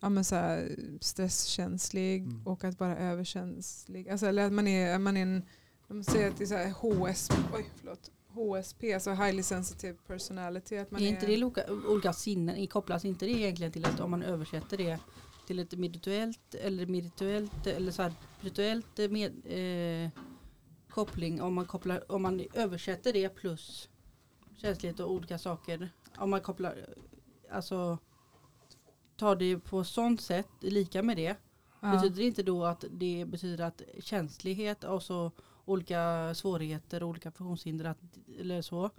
ja, 0.00 0.08
men 0.08 0.24
så 0.24 0.34
här, 0.34 0.76
stresskänslig 1.00 2.22
Mm. 2.22 2.46
och 2.46 2.64
att 2.64 2.80
vara 2.80 2.96
överkänslig. 2.96 4.08
Alltså, 4.08 4.26
eller 4.26 4.46
att 4.46 4.52
man 4.52 4.68
är, 4.68 4.98
man 4.98 5.16
är 5.16 5.22
en, 5.22 5.42
de 5.88 6.04
säger 6.04 6.30
att 6.30 6.38
det 6.38 6.44
är 6.44 6.46
så 6.46 6.54
här 6.54 6.70
HS, 6.70 7.30
oj, 7.54 7.66
förlåt, 7.76 8.10
HSP, 8.28 8.94
alltså 8.94 9.10
highly 9.10 9.42
sensitive 9.42 9.96
personality. 10.06 10.76
Att 10.76 10.90
man 10.90 11.02
är 11.02 11.06
är, 11.06 11.10
inte 11.10 11.26
det 11.26 11.44
olika, 11.44 11.72
olika 11.88 12.12
sinnen, 12.12 12.66
kopplas 12.66 13.04
inte 13.04 13.26
det 13.26 13.32
egentligen 13.32 13.72
till 13.72 13.84
att 13.84 14.00
om 14.00 14.10
man 14.10 14.22
översätter 14.22 14.76
det 14.76 14.98
till 15.46 15.58
ett 15.58 15.78
medituellt 15.78 16.54
eller 16.54 16.86
medituellt 16.86 17.66
eller 17.66 17.92
så 17.92 18.02
här 18.02 18.12
virtuellt 18.40 18.98
eh, 18.98 19.08
med, 19.08 19.32
eh, 19.44 20.10
koppling 20.98 21.42
om 21.42 21.54
man, 21.54 21.66
kopplar, 21.66 22.12
om 22.12 22.22
man 22.22 22.46
översätter 22.54 23.12
det 23.12 23.28
plus 23.28 23.88
känslighet 24.56 25.00
och 25.00 25.12
olika 25.12 25.38
saker. 25.38 25.90
Om 26.16 26.30
man 26.30 26.40
kopplar, 26.40 26.74
alltså 27.50 27.98
tar 29.16 29.36
det 29.36 29.58
på 29.58 29.84
sånt 29.84 30.20
sätt, 30.20 30.48
lika 30.60 31.02
med 31.02 31.16
det. 31.16 31.36
ja, 31.80 31.92
Betyder 31.92 32.16
det 32.16 32.24
inte 32.24 32.42
då 32.42 32.64
att 32.64 32.84
det 32.90 33.24
betyder 33.28 33.64
att 33.64 33.82
känslighet 34.00 34.84
och 34.84 35.02
så 35.02 35.32
olika 35.64 36.34
svårigheter 36.34 37.02
och 37.02 37.08
olika 37.08 37.30
funktionshinder 37.30 37.84
att, 37.84 37.98
eller 38.38 38.62
så. 38.62 38.90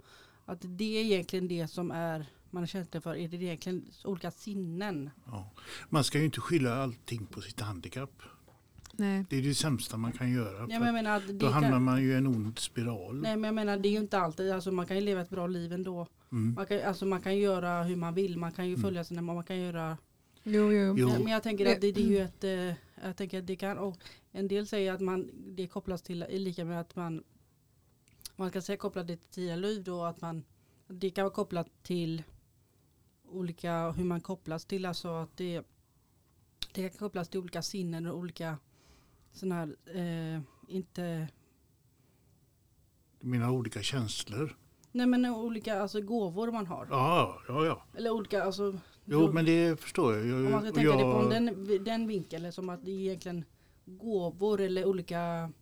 Att 0.44 0.58
det 0.60 0.98
är 0.98 1.04
egentligen 1.04 1.48
det 1.48 1.68
som 1.68 1.90
är 1.90 2.26
man 2.50 2.62
är 2.62 2.66
känslig 2.66 3.02
för. 3.02 3.16
Är 3.16 3.28
det 3.28 3.36
egentligen 3.36 3.90
olika 4.04 4.30
sinnen? 4.30 5.10
Ja. 5.26 5.50
Man 5.88 6.04
ska 6.04 6.18
ju 6.18 6.24
inte 6.24 6.40
skylla 6.40 6.82
allting 6.82 7.26
på 7.26 7.40
sitt 7.40 7.60
handikapp. 7.60 8.22
Nej. 8.92 9.24
Det 9.30 9.36
är 9.36 9.42
det 9.42 9.54
sämsta 9.54 9.96
man 9.96 10.12
kan 10.12 10.32
göra. 10.32 10.66
Ja, 10.70 10.80
men 10.80 10.94
menar 10.94 11.22
då 11.32 11.46
hamnar 11.46 11.70
kan, 11.70 11.82
man 11.84 12.02
ju 12.02 12.12
i 12.12 12.14
en 12.14 12.26
ond 12.26 12.58
spiral. 12.58 13.20
nej 13.20 13.36
men 13.36 13.44
jag 13.48 13.54
menar 13.54 13.76
det 13.76 13.88
är 13.88 13.92
ju 13.92 13.98
inte 13.98 14.18
alltid. 14.18 14.52
Alltså 14.52 14.72
man 14.72 14.86
kan 14.86 14.96
ju 14.96 15.02
leva 15.02 15.20
ett 15.20 15.30
bra 15.30 15.46
liv 15.46 15.72
ändå. 15.72 16.06
Mm. 16.32 16.54
Man 16.54 16.66
kan, 16.66 16.82
alltså 16.82 17.06
man 17.06 17.20
kan 17.20 17.38
göra 17.38 17.82
hur 17.82 17.96
man 17.96 18.14
vill. 18.14 18.38
Man 18.38 18.52
kan 18.52 18.66
ju 18.68 18.74
Mm. 18.74 18.82
följa 18.82 19.04
sina 19.04 19.22
man 19.22 19.44
kan 19.44 19.58
göra 19.58 19.96
Jo, 20.42 20.72
jo. 20.72 20.94
Jo. 20.98 21.08
Men 21.08 21.26
jag 21.26 21.42
tänker 21.42 21.74
att 21.74 21.80
det, 21.80 21.92
det 21.92 22.00
är 22.00 22.06
ju 22.06 22.18
ett, 22.18 22.44
eh, 22.44 23.04
jag 23.06 23.16
tänker 23.16 23.38
att 23.38 23.46
det 23.46 23.56
kan, 23.56 23.78
och 23.78 23.96
en 24.32 24.48
del 24.48 24.66
säger 24.66 24.92
att 24.92 25.00
man, 25.00 25.30
det 25.34 25.66
kopplas 25.66 26.02
till, 26.02 26.26
lika 26.30 26.64
med 26.64 26.80
att 26.80 26.96
man, 26.96 27.22
man 28.36 28.50
kan 28.50 28.62
säga 28.62 28.76
koppla 28.76 29.02
det 29.02 29.16
till 29.16 29.28
tidigare 29.30 29.56
liv 29.60 29.84
då, 29.84 30.04
att 30.04 30.20
man, 30.20 30.44
det 30.88 31.10
kan 31.10 31.24
vara 31.24 31.34
kopplat 31.34 31.82
till 31.82 32.22
olika, 33.24 33.90
hur 33.90 34.04
man 34.04 34.20
kopplas 34.20 34.64
till, 34.64 34.86
alltså 34.86 35.08
att 35.08 35.36
det, 35.36 35.62
det 36.74 36.88
kan 36.88 36.98
kopplas 36.98 37.28
till 37.28 37.40
olika 37.40 37.62
sinnen 37.62 38.06
och 38.06 38.18
olika 38.18 38.58
sådana 39.32 39.54
här, 39.54 39.76
eh, 40.34 40.40
inte, 40.68 41.28
Du 43.20 43.26
menar 43.26 43.50
olika 43.50 43.82
känslor? 43.82 44.56
nej 44.92 45.06
men 45.06 45.26
olika 45.26 45.80
alltså 45.82 46.00
gåvor 46.00 46.52
man 46.52 46.66
har. 46.66 46.86
Ja, 46.90 47.40
ja, 47.48 47.66
ja. 47.66 47.82
Eller 47.96 48.10
olika, 48.10 48.42
alltså, 48.44 48.78
Jo, 49.04 49.32
men 49.32 49.44
det 49.44 49.80
förstår 49.80 50.16
jag. 50.16 50.26
jag 50.26 50.44
Om 50.46 50.50
man 50.50 50.62
ska 50.62 50.72
tänka 50.72 50.96
det 50.96 51.02
jag, 51.02 51.22
på 51.24 51.30
den, 51.30 51.84
den 51.84 52.06
vinkeln 52.06 52.52
som 52.52 52.68
att 52.68 52.84
det 52.84 52.90
är 52.90 52.98
egentligen 53.00 53.44
gåvor 53.84 54.60
eller 54.60 54.84
olika 54.84 55.52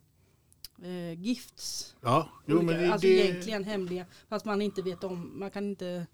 eh, 0.83 1.13
gifts. 1.21 1.97
Ja, 2.01 2.29
jo, 2.47 2.57
Olika, 2.59 2.73
men 2.73 2.83
det, 2.83 2.93
alltså 2.93 3.07
det, 3.07 3.25
egentligen 3.29 3.65
hemliga. 3.65 4.07
Fast 4.29 4.45
man 4.47 4.63
inte 4.63 4.83
vet 4.83 5.05
om, 5.05 5.39
man 5.39 5.51
kan 5.51 5.65
inte 5.65 6.07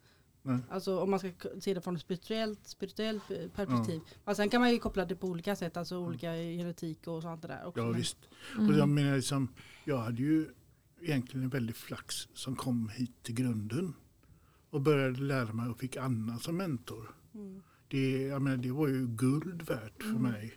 Nej. 0.47 0.59
Alltså 0.71 0.99
om 1.01 1.11
man 1.11 1.19
ska 1.19 1.31
se 1.61 1.75
det 1.75 1.81
från 1.81 1.95
ett 1.97 2.01
spirituellt, 2.03 2.67
spirituellt 2.69 3.31
eh, 3.31 3.49
perspektiv. 3.55 4.01
Men 4.25 4.35
sen 4.37 4.49
kan 4.49 4.61
man 4.61 4.71
ju 4.73 4.79
koppla 4.79 5.05
det 5.05 5.17
på 5.17 5.27
olika 5.27 5.57
sätt, 5.57 5.77
alltså 5.77 5.99
olika 5.99 6.33
genetik 6.35 7.07
och 7.07 7.23
sånt 7.23 7.43
där 7.43 7.67
också. 7.67 7.81
ja 7.81 7.91
visst. 7.91 8.17
Mm. 8.59 8.69
Och 8.69 8.75
jag 8.75 8.89
menar 8.89 9.17
liksom, 9.17 9.49
jag 9.85 9.99
hade 9.99 10.23
ju 10.23 10.49
egentligen 11.01 11.45
en 11.45 11.51
väldig 11.51 11.77
flax 11.77 12.29
som 12.35 12.57
kom 12.57 12.89
hit 12.89 13.23
till 13.23 13.35
grunden 13.35 13.95
och 14.71 14.81
började 14.81 15.21
lära 15.21 15.53
mig 15.53 15.69
och 15.71 15.79
fick 15.79 15.97
Anna 15.97 16.39
som 16.39 16.57
mentor. 16.57 17.15
Mm. 17.35 17.63
Det, 17.89 18.23
jag 18.23 18.43
menar, 18.43 18.57
det 18.57 18.71
var 18.71 18.89
ju 18.89 19.07
guld 19.07 19.63
värt 19.63 20.03
för 20.03 20.09
Mm. 20.11 20.23
mig. 20.23 20.53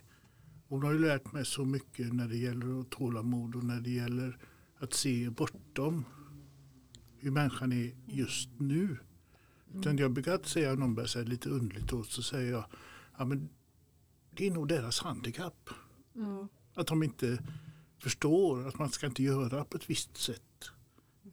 Hon 0.68 0.82
har 0.82 0.92
ju 0.92 0.98
lärt 0.98 1.32
mig 1.32 1.44
så 1.46 1.64
mycket 1.64 2.12
när 2.12 2.28
det 2.28 2.36
gäller 2.36 2.80
att 2.80 2.90
tålamod 2.90 3.54
och 3.56 3.64
när 3.64 3.80
det 3.80 3.90
gäller 3.90 4.38
att 4.78 4.92
se 4.94 5.30
bortom 5.30 6.04
hur 7.18 7.30
människan 7.30 7.72
är 7.72 7.92
just 8.06 8.48
nu. 8.58 8.96
Utan 9.74 9.98
jag 9.98 10.10
brukar 10.12 10.32
alltid 10.32 10.46
säga, 10.46 10.72
om 10.72 10.78
någon 10.80 10.94
börjar 10.94 11.06
säga 11.08 11.24
lite 11.24 11.48
underligt 11.50 11.92
åt 11.92 12.10
så 12.10 12.22
säger 12.22 12.52
jag, 12.52 12.64
ja 13.18 13.24
men 13.24 13.48
det 14.30 14.46
är 14.46 14.50
nog 14.50 14.68
deras 14.68 15.00
handikapp. 15.00 15.70
Ja. 16.12 16.48
Att 16.74 16.86
de 16.86 17.02
inte 17.02 17.42
förstår 17.98 18.68
att 18.68 18.78
man 18.78 18.90
ska 18.90 19.06
inte 19.06 19.22
göra 19.22 19.64
på 19.64 19.76
ett 19.76 19.90
visst 19.90 20.16
sätt. 20.16 20.42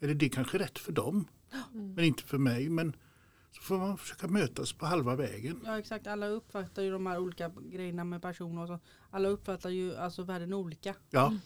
Eller 0.01 0.13
det 0.15 0.25
är 0.25 0.29
kanske 0.29 0.57
rätt 0.59 0.79
för 0.79 0.91
dem, 0.91 1.27
Mm. 1.73 1.93
men 1.93 2.05
inte 2.05 2.23
för 2.23 2.37
mig. 2.37 2.69
Men 2.69 2.95
så 3.51 3.61
får 3.61 3.77
man 3.77 3.97
försöka 3.97 4.27
mötas 4.27 4.73
på 4.73 4.85
halva 4.85 5.15
vägen. 5.15 5.61
ja 5.65 5.79
exakt, 5.79 6.07
alla 6.07 6.27
uppfattar 6.27 6.81
ju 6.83 6.91
de 6.91 7.05
här 7.05 7.17
olika 7.19 7.51
grejerna 7.71 8.03
med 8.03 8.21
personer 8.21 8.61
och 8.61 8.67
så. 8.67 8.79
Alla 9.09 9.27
uppfattar 9.29 9.69
ju 9.69 9.95
alltså 9.95 10.23
världen 10.23 10.53
olika. 10.53 10.95
Ja, 11.09 11.37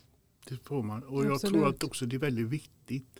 det 0.48 0.58
får 0.58 0.84
man. 0.84 1.04
Och 1.04 1.26
jag 1.26 1.32
Absolut. 1.34 1.54
tror 1.54 1.70
att 1.70 1.84
också 1.84 2.06
det 2.06 2.16
är 2.16 2.20
väldigt 2.20 2.48
viktigt 2.48 3.20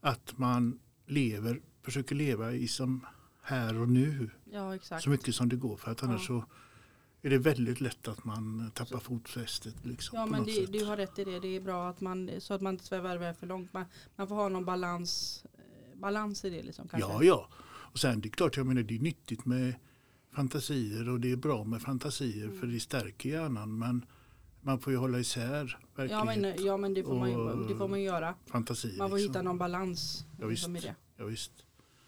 att 0.00 0.38
man 0.38 0.78
lever, 1.06 1.60
försöker 1.84 2.14
leva 2.14 2.52
i 2.52 2.68
som 2.68 3.06
här 3.42 3.80
och 3.80 3.88
nu 3.88 4.30
Ja 4.52 4.78
så 5.00 5.10
mycket 5.10 5.34
som 5.34 5.48
det 5.48 5.56
går. 5.56 5.76
För 5.76 5.90
att 5.90 6.02
annars 6.02 6.20
Ja. 6.20 6.26
så 6.26 6.44
är 7.26 7.30
det 7.30 7.38
väldigt 7.38 7.80
lätt 7.80 8.08
att 8.08 8.24
man 8.24 8.70
tappar 8.74 8.98
fotfästet. 8.98 9.74
Liksom, 9.86 10.18
Ja 10.18 10.26
men 10.26 10.44
det, 10.44 10.66
du 10.66 10.84
har 10.84 10.96
rätt 10.96 11.18
i 11.18 11.24
det. 11.24 11.40
Det 11.40 11.56
är 11.56 11.60
bra 11.60 11.88
att 11.88 12.00
man, 12.00 12.30
så 12.38 12.54
att 12.54 12.60
man 12.60 12.74
inte 12.74 12.84
svävar 12.84 13.14
iväg 13.14 13.36
för 13.36 13.46
långt. 13.46 13.72
Man, 13.72 13.84
man 14.16 14.28
får 14.28 14.34
ha 14.34 14.48
någon 14.48 14.64
balans, 14.64 15.44
eh, 15.54 15.98
balans 16.00 16.44
i 16.44 16.50
det 16.50 16.62
liksom 16.62 16.88
kanske. 16.88 17.10
Ja, 17.12 17.22
ja. 17.22 17.48
Och 17.66 17.98
sen 17.98 18.20
det 18.20 18.28
är 18.28 18.30
klart, 18.30 18.56
jag 18.56 18.66
menar 18.66 18.82
det 18.82 18.94
är 18.96 19.00
nyttigt 19.00 19.44
med 19.44 19.74
fantasier 20.32 21.08
och 21.08 21.20
det 21.20 21.32
är 21.32 21.36
bra 21.36 21.64
med 21.64 21.82
fantasier 21.82 22.44
Mm. 22.46 22.60
för 22.60 22.66
det 22.66 22.80
stärker 22.80 23.28
hjärnan. 23.30 23.78
Men 23.78 24.06
man 24.60 24.78
får 24.80 24.92
ju 24.92 24.96
hålla 24.98 25.18
isär 25.18 25.78
Ja 25.96 26.02
verklighet 26.02 26.56
men, 26.56 26.66
ja 26.66 26.76
men 26.76 26.94
det 26.94 27.02
får, 27.04 27.18
man 27.18 27.30
ju, 27.30 27.68
det 27.68 27.76
får 27.76 27.88
man 27.88 28.02
göra. 28.02 28.34
fantasi. 28.46 28.96
Man 28.98 29.10
får 29.10 29.16
liksom. 29.16 29.30
hitta 29.30 29.42
någon 29.42 29.58
balans. 29.58 30.24
Ja, 30.40 30.46
liksom 30.46 30.72
visst. 30.72 30.84
i 30.84 30.88
det. 30.88 30.94
Ja, 31.16 31.24
visst. 31.24 31.52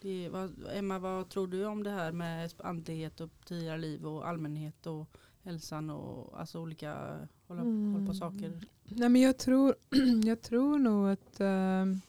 Det, 0.06 0.28
vad, 0.28 0.52
Emma, 0.72 0.98
vad 0.98 1.28
tror 1.28 1.46
du 1.46 1.64
om 1.64 1.82
det 1.82 1.90
här 1.90 2.12
med 2.12 2.52
andlighet 2.58 3.20
och 3.20 3.30
tidigare 3.44 3.78
liv 3.78 4.06
och 4.06 4.28
allmänhet 4.28 4.86
och 4.86 5.06
hälsan 5.42 5.90
och 5.90 6.40
alltså 6.40 6.60
olika 6.60 7.18
hålla 7.46 7.60
Mm. 7.60 7.94
koll 7.94 8.06
på 8.06 8.14
saker? 8.14 8.60
Nej 8.84 9.08
men 9.08 9.22
jag 9.22 9.38
tror, 9.38 9.74
jag 10.24 10.42
tror 10.42 10.78
nog 10.78 11.08
att 11.08 11.40
ehm, 11.40 12.00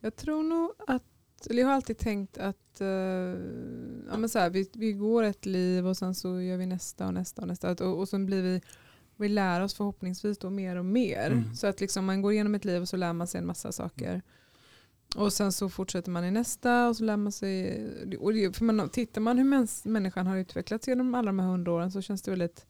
jag 0.00 0.16
tror 0.16 0.42
nog 0.42 0.70
att, 0.86 1.46
eller 1.50 1.62
jag 1.62 1.68
har 1.68 1.74
alltid 1.74 1.98
tänkt 1.98 2.38
att 2.38 2.80
eh, 2.80 2.88
ja, 4.08 4.16
men 4.18 4.28
så 4.28 4.38
här, 4.38 4.50
vi, 4.50 4.70
vi 4.72 4.92
går 4.92 5.22
ett 5.22 5.46
liv 5.46 5.86
och 5.86 5.96
sen 5.96 6.14
så 6.14 6.40
gör 6.40 6.56
vi 6.56 6.66
nästa 6.66 7.06
och 7.06 7.14
nästa 7.14 7.42
och 7.42 7.48
nästa 7.48 7.70
och, 7.70 7.98
och 7.98 8.08
sen 8.08 8.26
blir 8.26 8.42
vi 8.42 8.60
vi 9.16 9.28
lär 9.28 9.60
oss 9.60 9.74
förhoppningsvis 9.74 10.38
då 10.38 10.50
mer 10.50 10.76
och 10.76 10.84
mer. 10.84 11.30
Mm. 11.30 11.54
Så 11.54 11.66
att 11.66 11.80
liksom 11.80 12.04
man 12.04 12.22
går 12.22 12.32
igenom 12.32 12.54
ett 12.54 12.64
liv 12.64 12.82
och 12.82 12.88
så 12.88 12.96
lär 12.96 13.12
man 13.12 13.26
sig 13.26 13.38
en 13.38 13.46
massa 13.46 13.72
saker. 13.72 14.22
Och 15.16 15.32
sen 15.32 15.52
så 15.52 15.68
fortsätter 15.68 16.10
man 16.10 16.24
i 16.24 16.30
nästa 16.30 16.88
och 16.88 16.96
så 16.96 17.04
lär 17.04 17.16
man 17.16 17.32
sig. 17.32 17.86
Och 18.18 18.32
det, 18.32 18.56
för 18.56 18.64
man, 18.64 18.88
tittar 18.88 19.20
man 19.20 19.38
hur 19.38 19.44
mäns, 19.44 19.84
människan 19.84 20.26
har 20.26 20.36
utvecklats 20.36 20.88
genom 20.88 21.14
alla 21.14 21.26
de 21.26 21.38
här 21.38 21.46
hundra 21.46 21.72
åren 21.72 21.92
så 21.92 22.00
känns 22.02 22.22
det 22.22 22.30
väldigt 22.30 22.66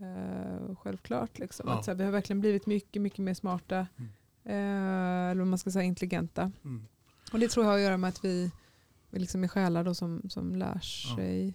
eh, 0.00 0.76
självklart. 0.76 1.38
Liksom. 1.38 1.68
Ja. 1.68 1.78
Att, 1.78 1.84
så 1.84 1.90
här, 1.90 1.98
vi 1.98 2.04
har 2.04 2.10
verkligen 2.12 2.40
blivit 2.40 2.66
mycket, 2.66 3.02
mycket 3.02 3.18
mer 3.18 3.34
smarta. 3.34 3.86
Mm. 3.96 4.10
Eh, 4.44 5.30
eller 5.30 5.38
vad 5.40 5.46
man 5.48 5.58
ska 5.58 5.70
säga 5.70 5.82
intelligenta. 5.82 6.52
Mm. 6.64 6.86
Och 7.32 7.38
det 7.38 7.48
tror 7.48 7.64
jag 7.66 7.70
har 7.70 7.76
att 7.78 7.82
göra 7.84 7.96
med 7.96 8.08
att 8.08 8.24
vi, 8.24 8.50
vi 9.10 9.18
liksom 9.18 9.44
är 9.44 9.48
själar 9.48 9.84
då 9.84 9.94
som, 9.94 10.22
som 10.30 10.56
lär 10.56 10.80
Ja. 11.08 11.16
sig. 11.16 11.54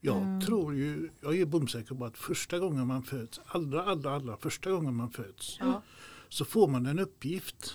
Jag 0.00 0.16
Ja. 0.16 0.46
tror 0.46 0.74
ju, 0.74 1.10
jag 1.20 1.36
är 1.38 1.44
bomsäker 1.46 1.94
på 1.94 2.04
att 2.04 2.18
första 2.18 2.58
gången 2.58 2.86
man 2.86 3.02
föds, 3.02 3.40
allra, 3.46 3.82
allra, 3.84 4.14
allra 4.14 4.36
första 4.36 4.70
gången 4.70 4.94
man 4.94 5.10
föds, 5.10 5.56
Ja. 5.60 5.82
så 6.28 6.44
får 6.44 6.68
man 6.68 6.86
en 6.86 6.98
uppgift. 6.98 7.74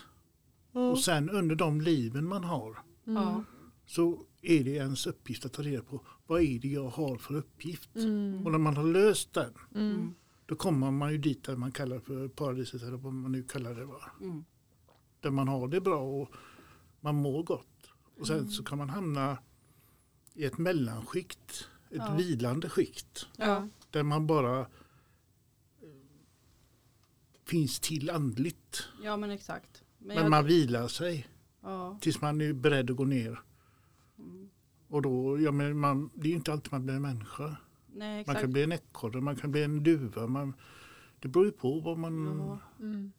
Och 0.77 0.99
sen 0.99 1.29
under 1.29 1.55
de 1.55 1.81
liven 1.81 2.27
man 2.27 2.43
har 2.43 2.83
Mm. 3.07 3.43
Så 3.85 4.25
är 4.41 4.63
det 4.63 4.71
ens 4.71 5.07
uppgift 5.07 5.45
att 5.45 5.53
ta 5.53 5.61
reda 5.61 5.83
på 5.83 6.05
vad 6.25 6.41
är 6.41 6.59
det 6.59 6.67
jag 6.67 6.87
har 6.89 7.17
för 7.17 7.33
uppgift. 7.35 7.95
Mm. 7.95 8.45
Och 8.45 8.51
när 8.51 8.59
man 8.59 8.77
har 8.77 8.83
löst 8.83 9.33
den, 9.33 9.53
Mm. 9.75 9.91
Mm. 9.95 10.13
då 10.45 10.55
kommer 10.55 10.91
man 10.91 11.11
ju 11.11 11.17
dit 11.17 11.43
där 11.43 11.55
man 11.55 11.71
kallar 11.71 11.99
för 11.99 12.27
paradiset 12.27 12.81
eller 12.81 12.97
vad 12.97 13.13
man 13.13 13.31
nu 13.31 13.43
kallar 13.43 13.75
det. 13.75 13.85
Va? 13.85 14.11
Mm. 14.21 14.45
Där 15.19 15.29
man 15.31 15.47
har 15.47 15.67
det 15.67 15.81
bra 15.81 15.99
och 16.01 16.29
man 17.01 17.15
mår 17.15 17.43
gott. 17.43 17.89
Och 18.19 18.27
sen 18.27 18.37
Mm. 18.39 18.49
så 18.49 18.63
kan 18.63 18.77
man 18.77 18.89
hamna 18.89 19.37
i 20.33 20.45
ett 20.45 20.57
mellanskikt, 20.57 21.69
ett 21.89 21.97
Ja. 21.97 22.15
vilande 22.15 22.69
skikt. 22.69 23.27
Ja. 23.37 23.67
Där 23.91 24.03
man 24.03 24.27
bara 24.27 24.59
eh, 24.59 24.67
finns 27.45 27.79
till 27.79 28.09
andligt. 28.09 28.83
ja 29.03 29.17
men 29.17 29.29
exakt. 29.31 29.83
Men, 29.97 30.07
Men 30.07 30.17
jag, 30.17 30.29
man 30.29 30.45
vilar 30.45 30.87
sig 30.87 31.27
ja. 31.61 31.97
tills 32.01 32.21
man 32.21 32.41
är 32.41 32.53
beredd 32.53 32.91
att 32.91 32.97
gå 32.97 33.05
ner. 33.05 33.39
Mm. 34.19 34.49
Och 34.87 35.01
då, 35.01 35.39
ja, 35.39 35.51
men 35.51 35.79
man, 35.79 36.09
det 36.13 36.27
är 36.27 36.29
ju 36.29 36.35
inte 36.35 36.51
alltid 36.51 36.71
man 36.71 36.83
blir 36.85 36.95
en 36.95 37.01
människa. 37.01 37.55
Nej 37.93 38.23
Man 38.27 38.35
kan 38.35 38.51
bli 38.53 38.63
en 38.63 38.71
ekorre, 38.71 39.21
man 39.21 39.35
kan 39.35 39.51
bli 39.51 39.63
en 39.63 39.83
duva. 39.83 40.27
Man, 40.27 40.53
det 41.19 41.27
beror 41.27 41.45
ju 41.45 41.51
på 41.51 41.79
vad 41.79 41.97
man 41.97 42.37
Ja. 42.39 42.59
Mm. 42.85 43.11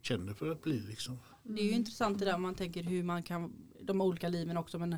känner 0.00 0.34
för 0.34 0.50
att 0.52 0.62
bli. 0.62 0.80
Liksom. 0.80 1.18
Det 1.42 1.60
är 1.60 1.64
ju 1.64 1.70
intressant 1.72 2.18
det 2.18 2.24
där 2.24 2.34
om 2.34 2.42
man 2.42 2.54
tänker 2.54 2.82
hur 2.82 3.02
man 3.02 3.22
kan, 3.22 3.52
de 3.80 4.00
olika 4.00 4.28
liven 4.28 4.56
också, 4.56 4.78
men 4.78 4.96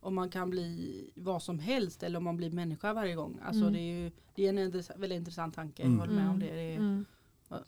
om 0.00 0.14
man 0.14 0.30
kan 0.30 0.50
bli 0.50 1.10
vad 1.14 1.42
som 1.42 1.58
helst 1.58 2.02
eller 2.02 2.18
om 2.18 2.24
man 2.24 2.36
blir 2.36 2.50
människa 2.50 2.92
varje 2.92 3.14
gång. 3.14 3.38
Alltså 3.42 3.62
Mm. 3.62 3.72
det 3.72 3.78
är 3.80 4.02
ju 4.04 4.10
det 4.34 4.46
är 4.46 4.48
en 4.48 4.70
väldigt 5.00 5.16
intressant 5.18 5.54
tanke. 5.54 5.82
Mm. 5.82 5.94
Jag 5.94 6.00
håller 6.00 6.14
med 6.14 6.30
om 6.30 6.38
det. 6.38 6.46
det 6.54 6.60
är, 6.74 6.76
Mm. 6.76 7.04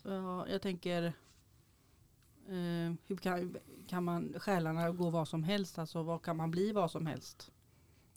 ja, 0.05 0.47
jag 0.49 0.63
tänker, 0.63 1.13
eh, 2.49 2.95
hur 3.07 3.17
kan, 3.17 3.57
kan 3.89 4.05
man 4.05 4.35
själarna 4.39 4.91
gå 4.91 5.11
vad 5.11 5.29
som 5.29 5.45
helst? 5.45 5.79
Alltså 5.79 6.03
vad 6.03 6.23
kan 6.23 6.37
man 6.37 6.51
bli 6.51 6.73
vad 6.73 6.91
som 6.91 7.07
helst? 7.07 7.51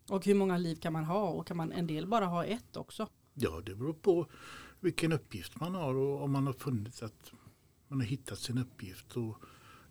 Och 0.09 0.25
hur 0.25 0.35
många 0.35 0.57
liv 0.57 0.75
kan 0.75 0.93
man 0.93 1.03
ha? 1.03 1.29
Och 1.29 1.47
kan 1.47 1.57
man 1.57 1.71
en 1.71 1.87
del 1.87 2.07
bara 2.07 2.25
ha 2.25 2.45
ett 2.45 2.77
också? 2.77 3.07
Ja, 3.33 3.61
det 3.65 3.75
beror 3.75 3.93
på 3.93 4.27
vilken 4.79 5.11
uppgift 5.11 5.59
man 5.59 5.75
har 5.75 5.95
och 5.95 6.23
om 6.23 6.31
man 6.31 6.45
har 6.45 6.53
funnit 6.53 7.03
att 7.03 7.31
man 7.87 7.99
har 7.99 8.07
hittat 8.07 8.39
sin 8.39 8.57
uppgift 8.57 9.17
och 9.17 9.37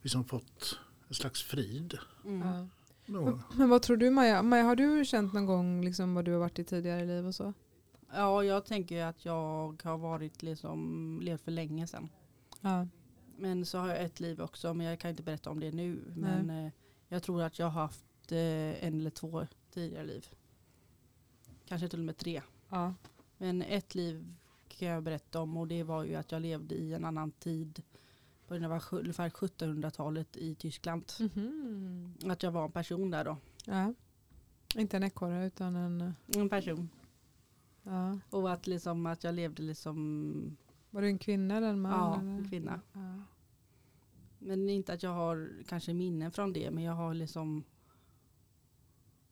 liksom 0.03 0.25
fått 0.25 0.79
en 1.09 1.15
slags 1.15 1.43
frid. 1.43 1.99
Mm. 2.25 2.49
Ja. 2.49 2.67
Ja. 3.07 3.39
Men 3.55 3.69
vad 3.69 3.83
tror 3.83 3.97
du 3.97 4.11
Maja? 4.11 4.43
Maja, 4.43 4.65
har 4.65 4.77
du 4.77 5.05
känt 5.05 5.33
någon 5.33 5.47
gång 5.47 5.85
liksom 5.85 6.15
vad 6.15 6.25
du 6.25 6.33
har 6.33 6.39
varit 6.39 6.59
i 6.59 6.65
tidigare 6.65 7.05
liv 7.05 7.27
och 7.27 7.35
så? 7.35 7.53
Ja, 8.13 8.45
jag 8.45 8.65
tänker 8.65 9.05
att 9.05 9.25
jag 9.25 9.83
har 9.85 9.99
varit 9.99 10.43
liksom, 10.43 11.19
levt 11.23 11.41
för 11.41 11.51
länge 11.51 11.87
sedan. 11.87 12.09
Ja. 12.61 12.87
Men 13.41 13.67
så 13.67 13.79
har 13.79 13.89
jag 13.89 14.03
ett 14.05 14.21
liv 14.21 14.41
också, 14.41 14.75
men 14.75 14.87
jag 14.87 14.99
kan 14.99 15.11
inte 15.11 15.23
berätta 15.23 15.51
om 15.51 15.61
det 15.61 15.73
nu. 15.73 16.13
Men 16.17 16.51
eh, 16.51 16.73
jag 17.09 17.23
tror 17.23 17.43
att 17.43 17.59
jag 17.59 17.67
har 17.67 17.83
haft 17.83 18.33
eh, 18.33 18.85
en 18.85 19.01
eller 19.01 19.11
två 19.11 19.47
tidigare 19.71 20.05
liv. 20.05 20.27
Kanske 21.67 21.89
till 21.89 21.99
och 21.99 22.05
med 22.05 22.17
tre. 22.17 22.43
ja. 22.69 22.95
Men 23.39 23.63
ett 23.63 23.95
liv 23.95 24.35
kan 24.69 24.89
jag 24.89 25.03
berätta 25.03 25.41
om 25.41 25.57
och 25.57 25.69
det 25.69 25.83
var 25.83 26.05
ju 26.05 26.15
att 26.15 26.33
jag 26.33 26.43
levde 26.43 26.75
i 26.75 26.95
en 26.95 27.05
annan 27.05 27.31
tid. 27.31 27.83
På 28.47 28.55
ungefär 28.55 29.29
1700-talet 29.31 30.37
i 30.37 30.55
Tyskland. 30.55 31.13
Mhm. 31.21 32.15
Att 32.27 32.43
jag 32.43 32.51
var 32.51 32.65
en 32.65 32.73
person 32.73 33.11
där 33.11 33.25
då. 33.25 33.37
ja. 33.67 33.95
Inte 34.77 34.97
en 34.97 35.03
ekorre 35.05 35.47
utan 35.47 35.77
en... 35.77 36.01
eh, 36.01 36.13
En 36.41 36.49
person. 36.49 36.89
Ja. 37.83 38.19
Och 38.31 38.53
att, 38.53 38.67
liksom, 38.67 39.07
att 39.07 39.25
jag 39.25 39.35
levde 39.35 39.63
liksom, 39.63 40.57
Var 40.91 41.03
du 41.03 41.09
en 41.09 41.19
kvinna 41.19 41.57
eller 41.57 41.69
en 41.69 41.81
man? 41.81 41.93
ja, 41.93 42.21
eller? 42.21 42.31
en 42.31 42.49
kvinna. 42.49 42.81
Ja. 42.93 43.23
Men 44.39 44.69
inte 44.69 44.93
att 44.93 45.03
jag 45.03 45.11
har 45.11 45.51
kanske 45.69 45.95
minnen 45.95 46.33
från 46.33 46.53
det, 46.53 46.71
men 46.71 46.85
jag 46.85 46.93
har 46.93 47.15
liksom 47.15 47.65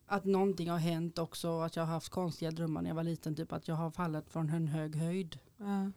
att 0.05 0.25
någonting 0.25 0.69
har 0.69 0.77
hänt 0.77 1.17
också, 1.17 1.59
att 1.59 1.75
jag 1.75 1.83
har 1.83 1.93
haft 1.93 2.09
konstiga 2.09 2.51
drömmar 2.51 2.81
när 2.81 2.89
jag 2.89 2.95
var 2.95 3.03
liten, 3.03 3.35
typ 3.35 3.53
att 3.53 3.67
jag 3.67 3.75
har 3.75 3.91
fallit 3.91 4.29
från 4.29 4.49
en 4.49 4.67
hög 4.67 4.95
höjd. 4.95 5.39
Ja. 5.57 5.91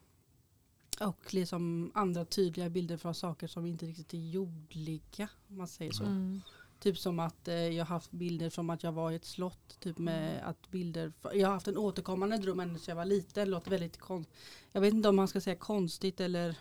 Och 1.00 1.34
liksom 1.34 1.92
andra 1.94 2.24
tydliga 2.24 2.70
bilder 2.70 2.96
från 2.96 3.14
saker 3.14 3.46
som 3.46 3.66
inte 3.66 3.86
riktigt 3.86 4.14
är 4.14 4.18
jordliga, 4.18 5.28
om 5.48 5.58
man 5.58 5.68
säger 5.68 5.92
så. 5.92 6.04
Mm. 6.04 6.40
Typ 6.82 6.98
som 6.98 7.18
att 7.18 7.48
eh, 7.48 7.54
jag 7.54 7.84
har 7.84 7.94
haft 7.94 8.10
bilder 8.10 8.50
som 8.50 8.70
att 8.70 8.82
jag 8.82 8.92
var 8.92 9.10
i 9.10 9.14
ett 9.14 9.24
slott, 9.24 9.80
typ 9.80 9.98
med 9.98 10.48
att 10.48 10.70
bilder, 10.70 11.12
jag 11.32 11.48
har 11.48 11.54
haft 11.54 11.68
en 11.68 11.76
återkommande 11.76 12.36
dröm 12.36 12.60
ända 12.60 12.78
sedan 12.78 12.92
jag 12.92 12.96
var 12.96 13.04
liten, 13.04 13.44
det 13.44 13.50
låter 13.50 13.70
väldigt 13.70 13.98
konstigt. 13.98 14.34
Jag 14.72 14.80
vet 14.80 14.94
inte 14.94 15.08
om 15.08 15.16
man 15.16 15.28
ska 15.28 15.40
säga 15.40 15.56
konstigt 15.56 16.20
eller 16.20 16.56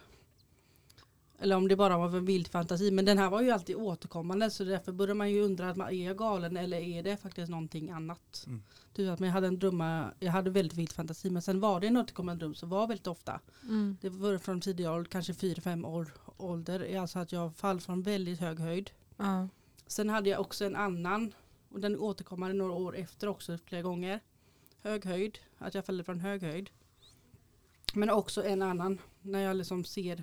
Eller 1.39 1.55
om 1.55 1.67
det 1.67 1.75
bara 1.75 1.97
var 1.97 2.17
en 2.17 2.25
vild 2.25 2.47
fantasi. 2.47 2.91
Men 2.91 3.05
den 3.05 3.17
här 3.17 3.29
var 3.29 3.41
ju 3.41 3.51
alltid 3.51 3.75
återkommande. 3.75 4.51
Så 4.51 4.63
därför 4.63 4.91
börjar 4.91 5.15
man 5.15 5.31
ju 5.31 5.41
undra, 5.41 5.69
att 5.69 5.77
man, 5.77 5.87
är 5.87 6.05
jag 6.05 6.17
galen 6.17 6.57
eller 6.57 6.77
är 6.77 7.03
det 7.03 7.17
faktiskt 7.17 7.49
någonting 7.49 7.91
annat? 7.91 8.43
Mm. 8.47 8.63
Typ 8.93 9.11
att 9.11 9.19
jag 9.19 9.27
hade 9.27 9.47
en 9.47 9.59
drömma, 9.59 10.13
jag 10.19 10.31
hade 10.31 10.49
väldigt 10.49 10.77
vild 10.77 10.91
fantasi. 10.91 11.29
Men 11.29 11.41
sen 11.41 11.59
var 11.59 11.79
det 11.79 11.87
en 11.87 11.97
återkommande 11.97 12.45
dröm 12.45 12.55
som 12.55 12.69
var 12.69 12.87
väldigt 12.87 13.07
ofta. 13.07 13.39
Mm. 13.63 13.97
Det 14.01 14.09
var 14.09 14.37
från 14.37 14.61
tidig 14.61 14.89
ålder, 14.89 15.09
kanske 15.11 15.33
4-5 15.33 15.87
år 15.87 16.13
ålder. 16.37 16.99
Alltså 16.99 17.19
att 17.19 17.31
jag 17.31 17.55
fall 17.55 17.79
från 17.79 18.01
väldigt 18.01 18.39
hög 18.39 18.59
höjd. 18.59 18.91
Ja. 19.17 19.47
Sen 19.91 20.09
hade 20.09 20.29
jag 20.29 20.41
också 20.41 20.65
en 20.65 20.75
annan. 20.75 21.33
Och 21.69 21.79
den 21.79 21.99
återkommande 21.99 22.55
några 22.55 22.73
år 22.73 22.97
efter 22.97 23.27
också 23.27 23.57
flera 23.57 23.81
gånger. 23.81 24.19
Hög 24.81 25.05
höjd, 25.05 25.39
att 25.57 25.75
jag 25.75 25.85
faller 25.85 26.03
från 26.03 26.19
hög 26.19 26.43
höjd. 26.43 26.69
Men 27.93 28.09
också 28.09 28.43
en 28.43 28.61
annan 28.61 29.01
när 29.21 29.39
jag 29.39 29.55
liksom 29.55 29.83
ser 29.83 30.15